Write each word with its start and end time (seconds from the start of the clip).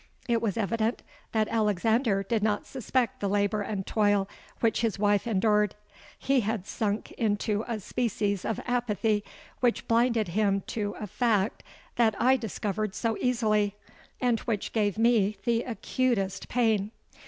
It 0.27 0.41
was 0.41 0.57
evident 0.57 1.03
that 1.31 1.47
Alexander 1.49 2.23
did 2.23 2.41
not 2.41 2.65
suspect 2.65 3.19
the 3.19 3.29
labour 3.29 3.61
and 3.61 3.85
toil 3.85 4.27
which 4.59 4.81
his 4.81 4.97
wife 4.97 5.27
endured: 5.27 5.75
he 6.17 6.39
had 6.39 6.65
sunk 6.65 7.11
into 7.19 7.63
a 7.67 7.79
species 7.79 8.43
of 8.43 8.59
apathy 8.65 9.23
which 9.59 9.87
blinded 9.87 10.29
him 10.29 10.61
to 10.65 10.95
a 10.99 11.05
fact 11.05 11.61
that 11.97 12.19
I 12.19 12.35
discovered 12.35 12.95
so 12.95 13.15
easily, 13.21 13.75
and 14.19 14.39
which 14.39 14.73
gave 14.73 14.97
me 14.97 15.37
the 15.45 15.61
acutest 15.61 16.49
pain. 16.49 16.89